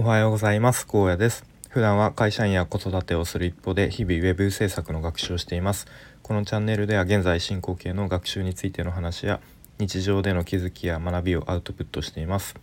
[0.00, 0.86] おはようございます。
[0.86, 1.44] 高野です。
[1.70, 5.88] 普段は会社員や子育てをする一方で日々ウェブ制作の学習をしています。
[6.22, 9.40] このチャンネルでは現在進行形の学習についての話や
[9.80, 12.54] 日常での気づきや学びをアウトプットしています。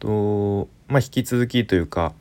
[0.00, 2.14] とまあ引き続きというか、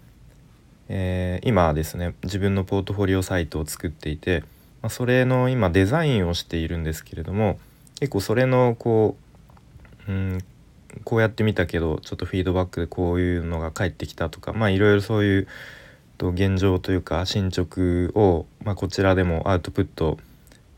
[0.87, 4.41] えー、今ですね自分のポートフォリオサイトを作っていて、
[4.83, 7.57] まあ、それの今デザインをしているんですけれども
[7.99, 9.17] 結構それのこ
[10.07, 10.37] ううん
[11.03, 15.47] こうやってみたけどちょっとフィードバックでこういうのが返ってきたとかまあいろいろそういう
[16.17, 20.17] と現状というか進捗を、まあ、こちらでもアウトプット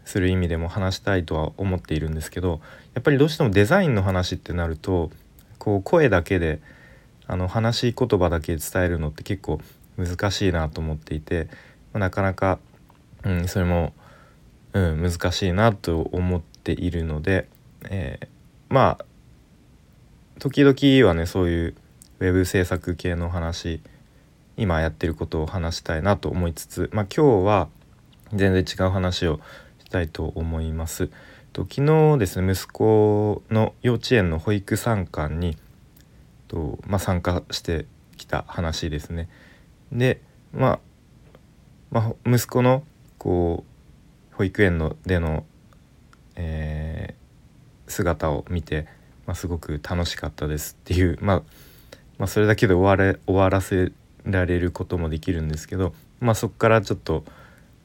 [0.05, 2.61] する意味でも話したいとは思っているんですけど
[2.95, 5.11] やっぱりどうしてもデザインの話ってなると
[5.59, 6.59] こう声だけで
[7.27, 9.59] あの話し言葉だけ伝えるのって結構
[9.97, 11.47] 難しいなと思っていて、
[11.93, 12.59] まあ、なかなか、
[13.23, 13.93] うん、それも、
[14.73, 17.49] うん、難しいなと思っているので、
[17.89, 18.27] えー、
[18.69, 19.05] まあ
[20.39, 21.75] 時々はねそういう
[22.19, 23.81] ウェブ制作系の話
[24.55, 27.69] 今やってることを話したいなと思いつつ、まあ、今日は
[28.33, 29.39] 全然違う話を
[29.83, 31.09] したいと思います。
[31.53, 35.57] と昨日ですね息子の幼稚園の保育参観に
[36.47, 37.85] と、まあ、参加して
[38.17, 39.29] きた話ですね。
[39.91, 40.21] で、
[40.53, 40.79] まあ、
[41.89, 42.83] まあ、息子の
[43.17, 43.63] こ
[44.33, 45.45] う保育園のでの、
[46.35, 48.87] えー、姿を見て
[49.27, 51.43] まあ、すごく楽しかったですっていう、まあ、
[52.17, 53.91] まあそれだけで終われ終わらせ
[54.25, 57.23] られることもできるんですけど、まあ、そこからちょっと、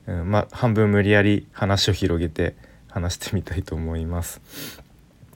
[0.07, 2.57] うん、まあ、半分無理やり話を広げて
[2.89, 4.41] 話してみたいと思います。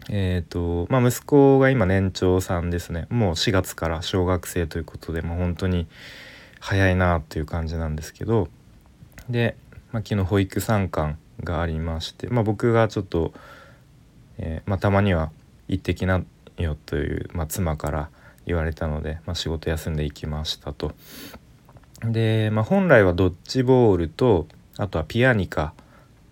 [0.08, 5.88] えーとまあ、息子が今年長さんですねもう4月から小学生ということで、まあ、本当に
[6.60, 8.46] 早いなっていう感じなんですけど
[9.28, 9.56] で、
[9.90, 13.32] まあ、昨日保育参観がありまして、まあ、僕がちょっと、
[14.38, 15.32] えーまあ、たまには
[15.68, 16.22] 行ってきな
[16.58, 18.08] よという、まあ、妻から
[18.46, 20.92] 言われたので、まあ、仕事休んで行きましたと。
[22.02, 24.46] で、まあ、本来はドッジボールと
[24.78, 25.74] あとはピアニカ、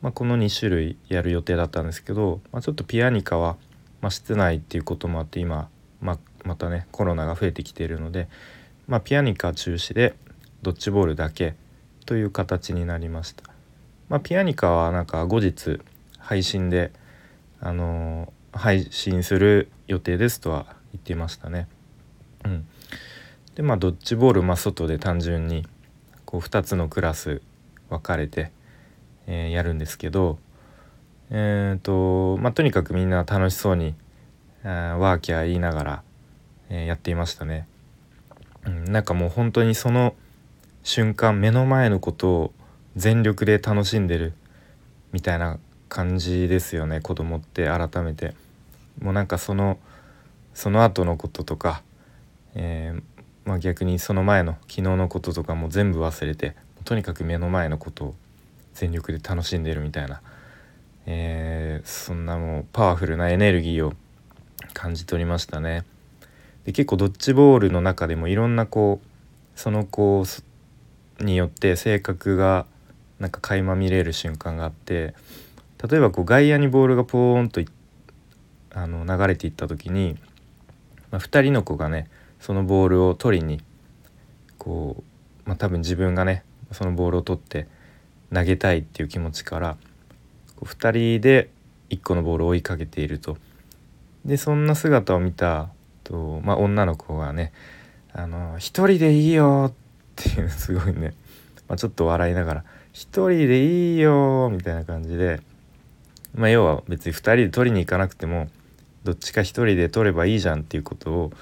[0.02, 3.56] まあ、この2種類やる予定だったんですけど、まあ、ちょっとピアニカは、
[4.00, 5.68] まあ、室内っていうこともあって今、
[6.00, 8.28] まあ、またねコロナが増えてきているので、
[8.86, 10.14] まあ、ピアニカ中止で
[10.62, 11.54] ドッジボールだけ
[12.06, 13.44] という形になりました。
[14.08, 15.80] まあ、ピアニカはなんか後日
[16.18, 16.92] 配信で
[17.60, 21.68] あのー配信する予定ですとは言ってましたね。
[22.44, 22.66] うん、
[23.54, 25.66] でまあドッジボール、まあ、外で単純に
[26.24, 27.42] こう2つのクラス
[27.90, 28.52] 分かれて、
[29.26, 30.38] えー、やるんですけど、
[31.30, 33.94] えーとまあ、とにかくみんな楽しそうに
[34.62, 36.02] あワーキャー言いながら、
[36.68, 37.66] えー、やっていましたね。
[38.66, 40.14] うん、なんかもう本当にその
[40.82, 42.52] 瞬間目の前のことを
[42.96, 44.32] 全力で楽しんでる
[45.12, 48.34] みたいな感じですよね子供って改めて。
[49.00, 49.78] もうなんかその
[50.54, 51.82] その後のこととか、
[52.54, 53.02] えー、
[53.44, 58.14] まあ、逆にその前の昨日のこととかも全部忘れてとにかく目の前のことを
[58.74, 60.20] 全力で楽しんでるみたいな、
[61.06, 63.94] えー、そんなもうパワフルなエネルギーを
[64.72, 65.84] 感じ取りましたね。
[66.64, 69.06] で結構ドッジボールの中でもいろんなこう
[69.58, 70.24] その子
[71.20, 72.66] によって性格が
[73.18, 75.14] なんか垣間見れる瞬間があって
[75.88, 77.72] 例えばこう外野にボールがポーンといって
[78.74, 80.16] あの流れていった時に、
[81.10, 82.08] まあ、2人の子がね
[82.40, 83.62] そのボールを取りに
[84.58, 85.02] こ
[85.46, 87.68] う、まあ、多分自分がねそのボールを取って
[88.32, 89.76] 投げたいっていう気持ちから
[90.56, 91.50] こう2人で
[91.90, 93.36] 1個のボールを追いかけていると。
[94.24, 95.68] でそんな姿を見た
[96.02, 97.52] と、まあ、女の子がね
[98.14, 99.72] 「あの一人でいいよ」っ
[100.16, 101.12] ていうすごいね、
[101.68, 102.64] まあ、ちょっと笑いながら
[102.94, 105.42] 「一人でいいよ」みたいな感じで、
[106.34, 108.48] まあ、要は別に2人で取りに行かなくても
[109.04, 111.32] どっちか一人で撮ればいいじゃんっていうことを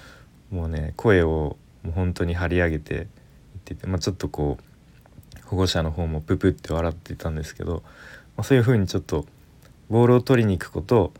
[0.50, 3.06] もうね声をもう本当に張り上げて言っ
[3.64, 7.82] てて、まあ、ちょっとこう保護者の方もププって笑ってたんですけど、
[8.36, 9.26] まあ、そういう風にちょっと
[9.88, 11.12] ボールを取りに行くこと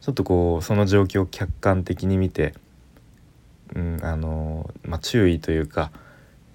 [0.00, 2.54] ちょっとこうその状況を客観的に見て、
[3.74, 5.90] うんあのまあ、注意というか、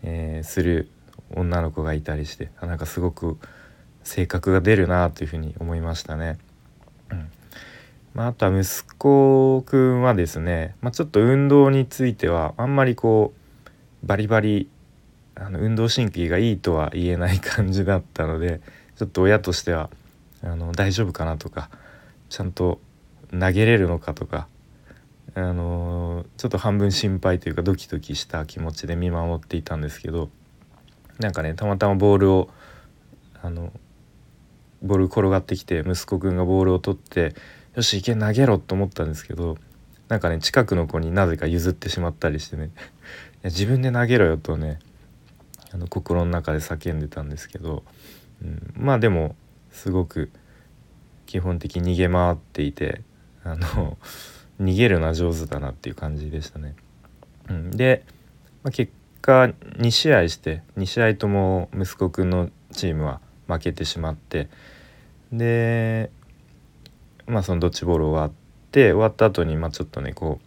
[0.03, 0.89] えー、する
[1.31, 3.37] 女の子がいたりしてなんかすごく
[4.03, 6.37] 性格が出るなというふうに思いましたね。
[7.11, 7.29] うん
[8.13, 14.69] まあ、あとは息子くんはですね、まあ、ちょっと運動についてはあんまりこうバリバリ
[15.35, 18.61] あの運動神経がいいとは言えない感じだったので
[18.97, 19.89] ちょっと親としては
[20.43, 21.69] あの大丈夫かなとか
[22.29, 22.79] ちゃんと
[23.31, 24.47] 投げれるのかとか
[25.35, 30.29] あのちょっと半分心配というかドキドキした気持ちで見守っていたんですけど
[31.19, 32.49] なんかねたまたまボールを
[33.41, 33.71] あの
[34.81, 37.35] ボール転がってきて息子くんがボールを取って
[37.75, 39.57] よし行け投げろと思ったんですけど
[40.07, 42.71] なんかね近くの子になぜか譲ってしまったりしてね
[43.43, 44.79] 自分で投げろよとね
[45.71, 47.83] あの心の中で叫んでたんですけど、
[48.43, 49.35] うん、まあでも
[49.71, 50.31] すごく
[51.25, 53.01] 基本的に逃げ回っていて
[53.43, 53.97] あの
[54.59, 56.75] 逃げるのは上手だなっていう感じでしたね。
[57.49, 58.03] うん、で、
[58.63, 58.91] まあ、結
[59.21, 59.43] 果
[59.77, 64.49] 2試合して2試合とも息子くんのチームは負けてしまって
[65.31, 66.11] で
[67.29, 68.31] まあそのドッジボール終わっ
[68.71, 70.39] て終わった後にまあちょっとねこ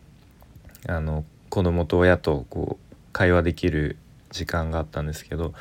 [0.87, 3.97] うあの子供と親とこう会話できる
[4.31, 5.53] 時間があったんですけど、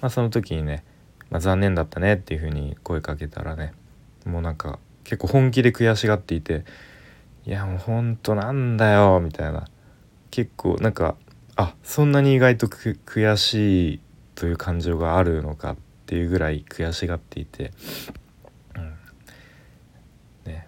[0.00, 0.84] まあ、その時にね、
[1.30, 3.72] まあ、残念だったねっていう風に声かけたらね
[4.24, 6.64] もうなんか結構本気で悔しがっていて
[7.46, 9.66] いやもうほんとなんだよみたいな。
[10.34, 11.14] 結構なんか
[11.54, 14.00] あそんなに意外と悔しい
[14.34, 15.76] という感情があるのかっ
[16.06, 17.70] ていうぐらい悔しがっていて、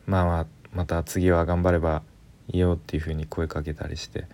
[0.07, 2.03] まあまあまた次は頑張れば
[2.49, 4.27] いいよっていうふうに声かけたりして。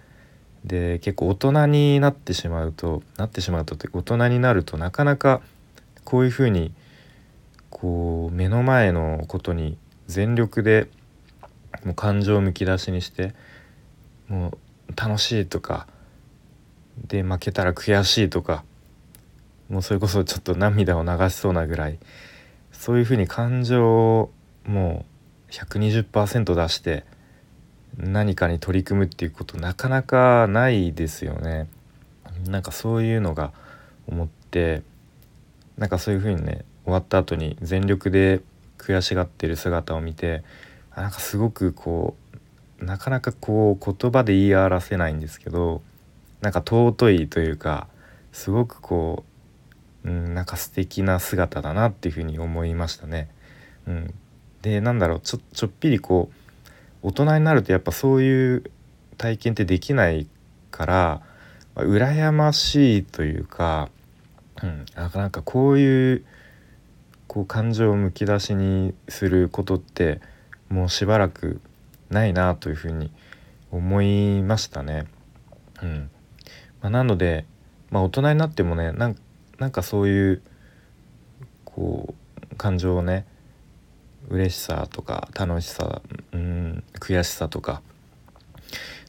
[0.65, 5.41] で結構大人になってしまうとなってしまうとって大人になるとなかなか
[6.05, 6.73] こういうふうに
[7.69, 9.77] こう目の前のことに
[10.07, 10.89] 全力で
[11.85, 13.35] もう感情をむき出しにして
[14.29, 14.57] も
[14.89, 15.89] う楽しいとか
[17.09, 18.65] で負けたら悔しいとか
[19.69, 21.99] もうそれこそちょっと涙を流しそうなぐらい
[22.71, 24.31] そういうふうに感情を
[24.65, 25.12] もう
[25.53, 27.05] 120%出して
[27.99, 31.69] 何かに取り組むっていうことなかなかないですよね。
[32.49, 33.53] なんかそういうのが
[34.07, 34.83] 思って
[35.77, 38.41] なんかそういうふうにね終わった後に全力で
[38.79, 40.43] 悔しがってる姿を見て
[40.97, 42.17] なんかすごくこ
[42.81, 45.83] うなかなかこう言葉で言い表せないんですけど
[46.41, 47.87] なんか尊いというか
[48.33, 49.25] すごくこ
[50.05, 53.29] う、うん、なんか素敵な姿だなっていうふうに思いましたね。
[53.87, 54.15] うん、
[54.63, 56.31] でなんだろうちょちょっぴりこ
[57.03, 58.71] う大人になるとやっぱそういう
[59.19, 60.29] 体験ってできない
[60.71, 61.23] から
[61.75, 63.89] 羨ましいというか、
[64.63, 66.25] うん、なんかこういう
[67.27, 70.21] こう感情をむき出しにすることって
[70.69, 71.61] もうしばらく
[72.11, 73.11] ないなというふうに
[73.71, 75.07] 思いましたね。
[75.83, 76.11] うん
[76.83, 77.47] まあ、なので、
[77.91, 79.17] まあ、大人になってもねなん
[79.59, 80.43] なんかそういう
[81.65, 82.15] こ
[82.53, 83.27] う感情をね
[84.33, 86.01] 嬉しさとか楽しさ
[86.33, 87.83] うん悔しさとか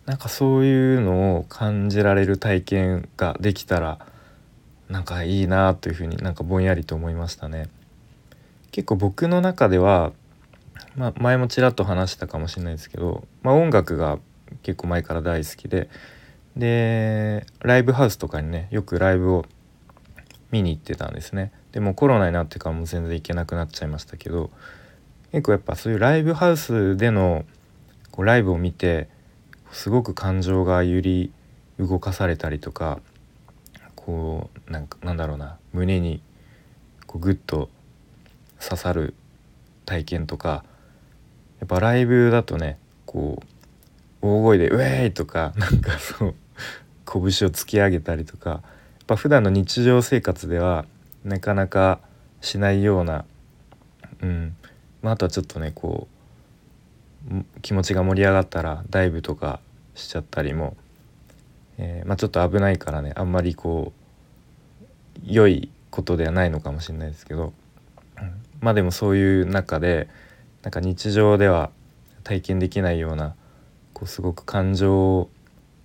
[0.05, 4.05] なんかそういうのを感じられる体験ができたら
[4.89, 7.69] なんかいいなというふうになんかぼんやりと思いましたね。
[8.71, 10.11] 結構僕の中では、
[10.95, 14.19] まあ、前もちらっと話したかもしれないですけど、まあ、音楽が
[14.61, 15.89] 結構前から大好きで
[16.57, 19.45] でライブハウスとかにねよくライブを
[20.51, 24.51] 見に行ってたんですねでもコロナになってからも全然行けなくなっちゃいましたけど
[25.33, 27.43] 結構やっぱそういうライブハウスでの
[28.11, 29.09] こうライブを見て
[29.71, 31.31] すごく感情が揺り
[31.79, 32.99] 動かされたりとか
[33.95, 36.21] こうなんかなんだろうな胸に
[37.07, 37.69] こうグッと
[38.61, 39.15] 刺さる
[39.85, 40.63] 体験とか
[41.59, 42.77] やっぱライブだとね
[43.07, 43.45] こう
[44.21, 46.35] 大声で「ウェーイ!」とかなんかそう
[47.11, 48.61] 拳を突き上げたりとかやっ
[49.07, 50.85] ぱ普段の日常生活では
[51.25, 51.99] なかなか
[52.39, 53.25] しないような、
[54.21, 54.55] うん
[55.03, 56.07] まあ、あとはちょっとねこ
[57.29, 59.59] う気持ちが盛り上がったらダイブとか
[59.95, 60.75] しちゃったりも、
[61.77, 67.53] えー、まあ、ちょっと危ないからねあんまりこう良いことではないのかもしれないですけど、
[68.17, 70.07] うん、まあでもそういう中で
[70.63, 71.69] なんか日常では
[72.23, 73.35] 体験できないような
[73.93, 75.29] こうすごく感情を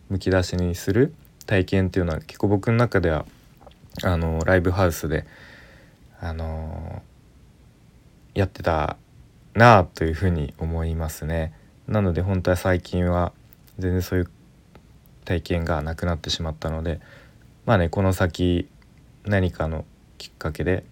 [0.08, 1.12] むき出しにする
[1.46, 3.26] 体験っていうのは結構僕の中では
[4.02, 5.26] あのライブハウスで
[6.20, 7.02] あの
[8.34, 8.96] やってた
[9.54, 11.52] なあというふうに思いますね。
[11.86, 13.32] なので本当は最近は
[13.78, 14.30] 全然そういう
[15.24, 17.00] 体験がなくなってしまったので
[17.64, 18.68] まあねこの先
[19.24, 19.84] 何かの
[20.16, 20.84] きっかけで、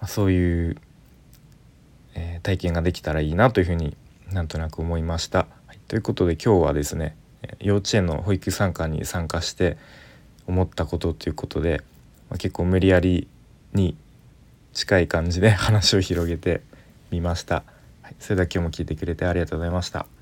[0.00, 0.76] まあ、そういう、
[2.14, 3.96] えー、体験ができたらいいなというふうに
[4.32, 5.46] なんとなく思いました。
[5.66, 7.16] はい、ということで今日はですね
[7.60, 9.76] 幼稚園の保育参観に参加して
[10.46, 11.82] 思ったことということで、
[12.30, 13.28] まあ、結構無理やり
[13.72, 13.96] に
[14.72, 16.62] 近い感じで話を広げて
[17.10, 17.64] 見ました。
[18.02, 20.17] はい、それでは今日も聞いてくれてありがとうございました。